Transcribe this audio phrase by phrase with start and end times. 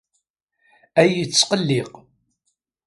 [1.01, 1.93] Ay yettqelliq.